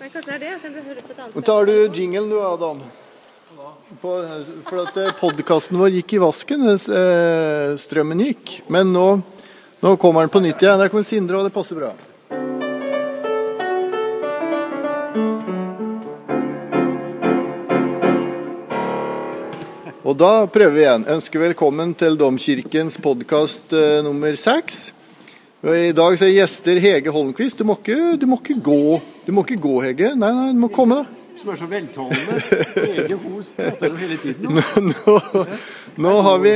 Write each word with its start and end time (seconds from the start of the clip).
Men 0.00 0.08
kanskje 0.08 0.30
det 0.30 0.36
er 0.38 0.40
det 0.40 0.50
at 0.56 0.62
jeg 0.64 0.72
bør 0.72 0.84
høre 0.88 1.02
på 1.04 1.12
et 1.12 1.18
annet 1.20 1.34
Nå 1.36 1.40
tar 1.44 1.66
du 1.68 1.72
jinglen 1.92 2.30
du, 2.32 2.38
Adam. 2.40 2.78
På, 4.00 4.12
for 4.64 4.78
at 4.86 4.94
podkasten 5.20 5.76
vår 5.76 5.90
gikk 5.98 6.14
i 6.16 6.20
vasken. 6.22 6.62
eh, 6.72 7.74
Strømmen 7.76 8.22
gikk. 8.24 8.54
Men 8.72 8.94
nå, 8.94 9.08
nå 9.84 9.92
kommer 10.00 10.24
den 10.24 10.32
på 10.32 10.40
nytt 10.40 10.62
igjen. 10.64 10.80
Der 10.80 10.88
kommer 10.88 11.04
Sindre, 11.04 11.36
og 11.36 11.44
det 11.44 11.52
passer 11.52 11.76
bra. 11.76 11.92
Og 20.00 20.16
da 20.16 20.32
prøver 20.48 20.72
vi 20.78 20.86
igjen. 20.86 21.04
Ønsker 21.12 21.44
velkommen 21.44 21.92
til 21.92 22.16
Domkirkens 22.16 22.96
podkast 23.04 23.76
eh, 23.76 24.00
nummer 24.06 24.32
seks. 24.32 24.86
I 25.60 25.92
dag 25.92 26.14
så 26.16 26.24
er 26.24 26.30
gjester 26.32 26.78
Hege 26.80 27.12
Holmquist. 27.12 27.58
Du 27.60 27.68
du 28.16 28.26
må 28.26 28.38
ikke 28.40 28.56
gå, 28.64 29.00
du 29.26 29.32
må 29.32 29.42
ikke 29.44 29.60
gå, 29.60 29.74
Hege. 29.84 30.14
Nei, 30.16 30.30
nei, 30.32 30.46
du 30.54 30.60
må 30.62 30.70
komme, 30.72 31.02
da. 31.02 31.34
Som 31.36 31.50
er 31.52 31.58
så 31.60 31.68
veltalende. 31.68 32.38
Hege 32.96 33.18
Hos 33.20 33.50
prater 33.52 33.92
jo 33.92 33.98
hele 34.00 34.16
tiden 34.16 34.48
om. 34.48 34.56
nå, 34.88 35.44
nå 36.00 36.14
har 36.24 36.40
vi 36.40 36.54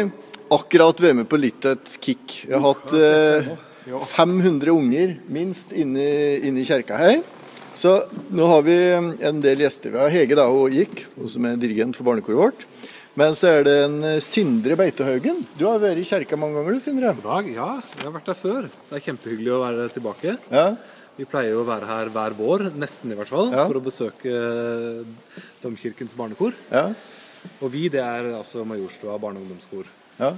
akkurat 0.56 1.04
vært 1.04 1.18
med 1.20 1.28
på 1.28 1.36
litt 1.36 1.68
av 1.68 1.76
et 1.76 1.92
kick. 2.00 2.38
Vi 2.46 2.56
har 2.56 2.64
hatt 2.64 2.96
eh, 2.96 3.52
500 4.14 4.72
unger 4.72 5.18
minst 5.28 5.76
inne, 5.76 6.08
inne 6.40 6.64
i 6.64 6.68
kjerka 6.68 6.96
her. 6.96 7.20
Så 7.74 7.92
nå 8.34 8.46
har 8.48 8.62
vi 8.66 8.74
en 9.26 9.40
del 9.42 9.64
gjester. 9.64 9.90
Vi 9.94 9.98
har 9.98 10.12
Hege, 10.14 10.36
da, 10.38 10.46
hun 10.50 10.70
gikk, 10.72 11.04
hun 11.18 11.28
som 11.30 11.46
er 11.48 11.56
dirigent 11.60 11.96
for 11.98 12.06
barnekoret 12.06 12.38
vårt. 12.38 12.66
Men 13.18 13.34
så 13.38 13.50
er 13.60 13.64
det 13.66 13.74
en 13.84 13.96
eh, 14.08 14.20
Sindre 14.24 14.74
Beitehaugen. 14.78 15.40
Du 15.58 15.66
har 15.68 15.78
vært 15.82 16.00
i 16.02 16.06
kjerka 16.06 16.38
mange 16.38 16.58
ganger, 16.58 16.74
du, 16.78 16.82
Sindre? 16.82 17.12
dag. 17.22 17.50
Ja, 17.54 17.68
jeg 17.98 18.06
har 18.08 18.14
vært 18.16 18.30
der 18.30 18.38
før. 18.38 18.66
Det 18.90 18.98
er 18.98 19.04
kjempehyggelig 19.04 19.52
å 19.54 19.60
være 19.62 19.88
tilbake. 19.94 20.36
Ja. 20.50 20.64
Vi 21.14 21.26
pleier 21.30 21.52
jo 21.54 21.60
å 21.62 21.68
være 21.68 21.86
her 21.86 22.08
hver 22.10 22.34
vår, 22.34 22.64
nesten 22.74 23.12
i 23.14 23.18
hvert 23.18 23.30
fall, 23.30 23.52
Ja. 23.54 23.68
for 23.70 23.78
å 23.78 23.84
besøke 23.84 24.32
eh, 24.34 25.36
Domkirkens 25.62 26.16
barnekor. 26.18 26.54
ja. 26.70 26.88
Og 27.60 27.68
vi, 27.74 27.90
det 27.92 28.00
er 28.00 28.30
altså 28.38 28.62
Majorstua 28.64 29.18
barne- 29.20 29.36
og 29.36 29.44
ungdomskor. 29.44 29.84
ja. 30.18 30.32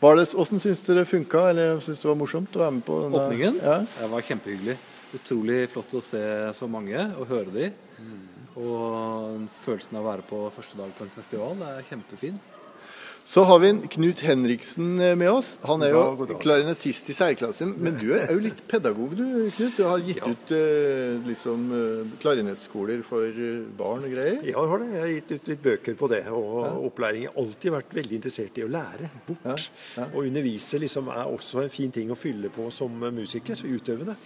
Var 0.00 0.16
det, 0.16 0.26
hvordan 0.32 0.60
syns 0.62 0.80
du 0.86 0.94
det 0.96 1.04
funka, 1.08 1.42
eller 1.50 1.80
syns 1.84 2.00
du 2.00 2.06
det 2.06 2.12
var 2.14 2.20
morsomt 2.22 2.54
å 2.56 2.62
være 2.62 2.72
med 2.78 2.84
på 2.86 2.94
denne? 3.02 3.20
Åpningen 3.20 3.58
Ja. 3.60 3.78
det 3.98 4.08
var 4.10 4.24
kjempehyggelig. 4.24 4.76
Utrolig 5.18 5.58
flott 5.68 5.92
å 5.98 6.00
se 6.02 6.22
så 6.56 6.68
mange 6.70 7.02
og 7.18 7.26
høre 7.28 7.52
de. 7.52 7.66
Og 8.56 9.44
følelsen 9.60 9.98
av 9.98 10.04
å 10.04 10.10
være 10.10 10.24
på 10.26 10.38
første 10.54 10.78
dag 10.78 10.90
på 10.96 11.04
en 11.04 11.12
festival, 11.14 11.54
det 11.60 11.68
er 11.68 11.86
kjempefin. 11.90 12.40
Så 13.24 13.44
har 13.44 13.58
vi 13.58 13.68
en 13.68 13.80
Knut 13.88 14.20
Henriksen 14.20 15.00
eh, 15.00 15.16
med 15.16 15.30
oss. 15.30 15.52
Han 15.62 15.82
er 15.86 15.92
jo 15.94 16.26
klarinettist 16.40 17.10
i 17.12 17.14
særklasse. 17.14 17.66
Men 17.68 17.98
du 18.00 18.08
er 18.16 18.32
jo 18.32 18.40
litt 18.42 18.62
pedagog, 18.70 19.12
du, 19.18 19.24
Knut. 19.54 19.76
Du 19.76 19.84
har 19.86 20.02
gitt 20.02 20.22
ut 20.24 20.52
eh, 20.56 21.18
liksom 21.28 21.66
eh, 21.76 22.14
klarinettskoler 22.22 23.04
for 23.06 23.42
barn 23.78 24.06
og 24.08 24.16
greier. 24.16 24.40
Ja, 24.40 24.56
jeg 24.56 24.72
har 24.72 24.82
det. 24.82 24.88
Jeg 24.94 25.04
har 25.04 25.12
gitt 25.14 25.34
ut 25.34 25.52
litt 25.52 25.62
bøker 25.68 25.98
på 26.00 26.10
det. 26.10 26.22
Og 26.34 26.88
opplæring. 26.88 27.26
Jeg 27.26 27.34
har 27.34 27.44
alltid 27.44 27.76
vært 27.76 27.94
veldig 28.00 28.18
interessert 28.18 28.58
i 28.58 28.66
å 28.66 28.72
lære 28.72 29.12
bort. 29.28 29.68
Å 30.00 30.24
undervise 30.24 30.82
liksom 30.82 31.12
er 31.14 31.22
også 31.28 31.64
en 31.64 31.72
fin 31.72 31.94
ting 31.94 32.10
å 32.10 32.18
fylle 32.18 32.50
på 32.54 32.66
som 32.74 32.98
musiker, 33.14 33.62
utøvende. 33.62 34.16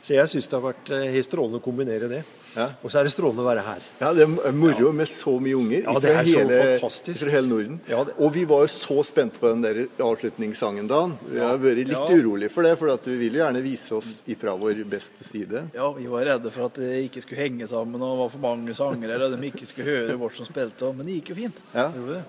Så 0.00 0.16
jeg 0.16 0.28
syns 0.32 0.48
det 0.48 0.58
har 0.58 0.68
vært 0.68 0.94
helt 1.14 1.28
strålende 1.28 1.60
å 1.60 1.64
kombinere 1.64 2.08
det. 2.12 2.22
Ja. 2.56 2.66
Og 2.82 2.90
så 2.90 2.98
er 3.00 3.04
det 3.06 3.12
strålende 3.14 3.44
å 3.44 3.46
være 3.46 3.62
her. 3.62 3.80
Ja, 4.00 4.12
Det 4.12 4.22
er 4.26 4.52
moro 4.52 4.92
med 4.92 5.06
så 5.06 5.36
mye 5.40 5.54
unger 5.56 5.82
Ja, 5.84 5.92
fra, 5.92 6.00
det 6.00 6.14
hele, 6.26 6.78
fra 6.80 7.30
hele 7.30 7.46
Norden. 7.48 7.80
Ja, 7.88 8.04
det- 8.04 8.14
Og 8.18 8.32
vi 8.34 8.44
var 8.44 8.62
jo 8.66 8.66
så 8.66 9.04
spente 9.04 9.38
på 9.38 9.48
den 9.52 9.62
der 9.62 9.86
avslutningssangen 9.98 10.88
da. 10.88 11.06
Vi 11.28 11.38
har 11.38 11.58
vært 11.58 11.76
litt 11.86 11.88
Ja. 11.90 12.06
urolig 12.08 12.50
for 12.50 12.62
det, 12.62 12.76
for 12.78 12.88
at 12.92 13.04
vi 13.06 13.16
vil 13.16 13.32
jo 13.34 13.44
gjerne 13.44 13.62
vise 13.62 13.92
oss 13.96 14.22
ifra 14.26 14.56
vår 14.58 14.84
beste 14.88 15.22
side. 15.24 15.70
Ja, 15.74 15.92
vi 15.92 16.06
var 16.06 16.24
redde 16.24 16.50
for 16.50 16.64
at 16.66 16.74
det 16.74 17.10
ikke 17.10 17.22
skulle 17.22 17.38
henge 17.48 17.68
sammen 17.68 18.00
og 18.02 18.18
var 18.18 18.28
for 18.30 18.38
mange 18.38 18.74
sangere, 18.74 19.20
og 19.22 19.40
de 19.40 19.50
ikke 19.50 19.66
skulle 19.66 19.86
høre 19.86 20.18
vårt 20.18 20.34
som 20.36 20.46
spilte, 20.46 20.94
men 20.94 21.06
det 21.06 21.22
gikk 21.22 21.28
jo 21.30 21.34
fint. 21.36 21.56
Ja. 21.74 21.86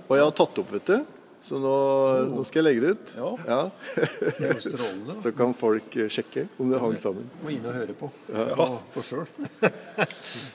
Og 0.10 0.16
jeg 0.18 0.24
har 0.24 0.32
tatt 0.32 0.60
opp, 0.60 0.72
vet 0.72 0.86
du. 0.86 1.06
Så 1.42 1.58
nå, 1.58 1.70
nå 2.30 2.44
skal 2.46 2.62
jeg 2.62 2.66
legge 2.68 2.82
det 2.84 2.90
ut. 2.94 3.12
Ja. 3.18 3.62
Jo 4.46 4.58
strålende. 4.62 5.16
Så 5.24 5.32
kan 5.34 5.56
folk 5.58 5.96
eh, 5.98 6.06
sjekke 6.14 6.44
om 6.62 6.70
det 6.70 6.78
hang 6.84 6.94
sammen. 7.02 7.26
Må 7.42 7.50
inn 7.50 7.64
og 7.66 7.74
høre 7.74 7.96
på. 7.98 8.10
Ja. 8.30 8.68
på 8.94 9.02
sjøl. 9.06 9.26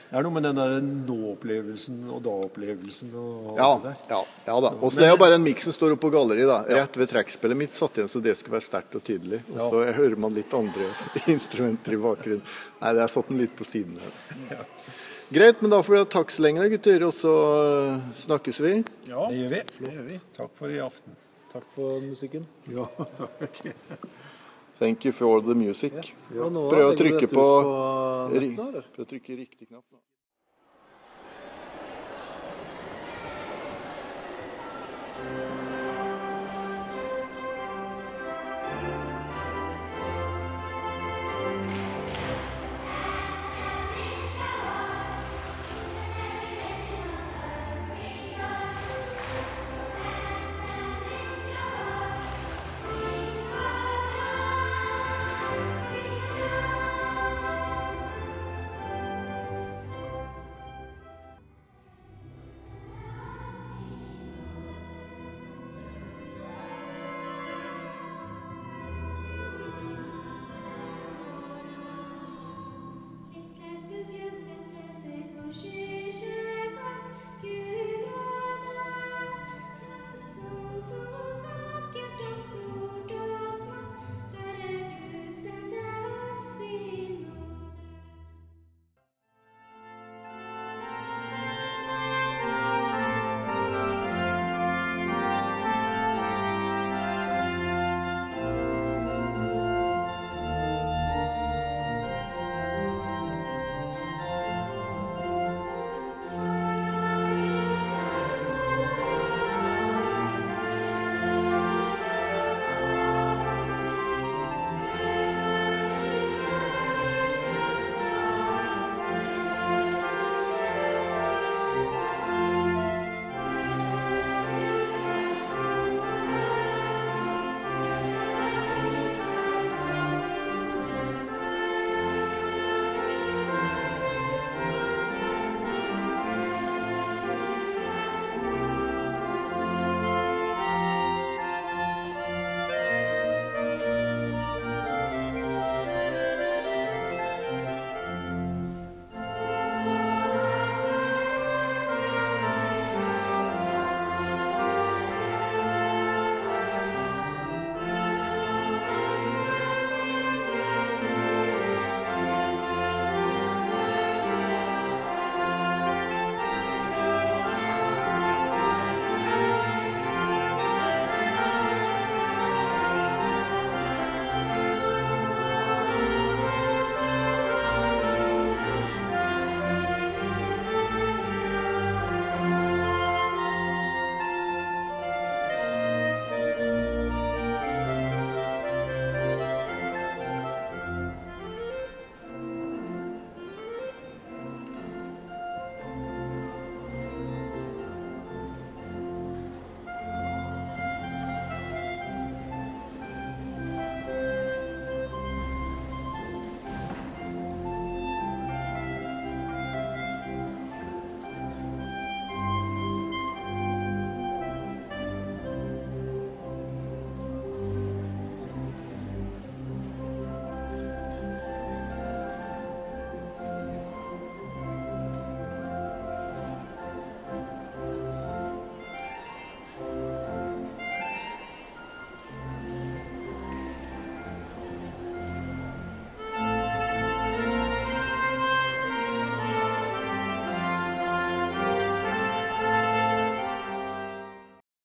Det 0.07 0.15
er 0.15 0.23
noe 0.23 0.31
med 0.31 0.45
den 0.47 0.55
der 0.55 0.77
nå-opplevelsen 0.79 1.97
og 2.07 2.21
da-opplevelsen 2.23 3.09
og 3.19 3.57
Ja, 3.59 3.67
det 3.83 3.89
der. 3.89 3.97
ja, 4.13 4.21
ja 4.47 4.55
da. 4.63 4.71
Og 4.79 4.93
så 4.95 5.01
det 5.01 5.09
er 5.09 5.11
jo 5.11 5.19
bare 5.19 5.35
en 5.35 5.43
miks 5.43 5.67
som 5.67 5.75
står 5.75 5.97
oppe 5.97 6.05
på 6.07 6.13
galleriet. 6.15 6.47
da. 6.47 6.61
Rett 6.79 6.95
ved 6.97 7.11
trekkspillet 7.11 7.59
mitt 7.59 7.75
satt 7.75 7.99
igjen 7.99 8.07
så 8.13 8.21
det 8.23 8.37
skulle 8.39 8.55
være 8.55 8.67
sterkt 8.69 8.95
og 8.95 9.03
tydelig. 9.11 9.41
Og 9.51 9.59
så 9.59 9.83
hører 9.99 10.15
man 10.23 10.33
litt 10.37 10.55
andre 10.55 10.87
instrumenter 11.35 11.97
i 11.97 12.01
bakgrunnen. 12.07 12.47
Nei, 12.79 12.93
det 12.95 13.03
er 13.03 13.11
satt 13.11 13.27
den 13.33 13.43
litt 13.43 13.57
på 13.59 13.67
siden 13.67 13.99
her. 13.99 14.63
Greit, 15.29 15.61
men 15.61 15.71
da 15.71 15.81
får 15.83 15.93
vi 15.93 15.99
ha 15.99 16.05
takk 16.07 16.31
så 16.31 16.43
lenge, 16.45 16.69
gutter. 16.71 17.03
Og 17.03 17.13
så 17.15 17.31
øh, 17.59 17.95
snakkes 18.15 18.61
vi. 18.63 18.73
Ja, 19.09 19.25
Det 19.27 19.39
gjør 19.41 19.49
vi. 19.51 19.61
det 19.79 19.93
gjør 19.93 20.05
vi. 20.07 20.19
Takk 20.37 20.53
for 20.55 20.71
i 20.71 20.79
aften. 20.79 21.17
Takk 21.51 21.65
for 21.75 21.99
musikken. 22.03 22.47
Ja, 22.71 22.85
Thank 24.79 25.05
you 25.05 25.11
for 25.11 25.41
the 25.41 25.55
music. 25.55 25.93
Yes. 25.93 26.11
Ja. 26.35 26.47
Prøv 26.53 26.83
å 26.85 26.93
trykke 26.95 27.27
på, 27.31 27.45
på 27.65 28.27
Prøv 28.29 29.01
å 29.01 29.07
trykke 29.09 29.37
riktig 29.39 29.67
knapp. 29.71 29.83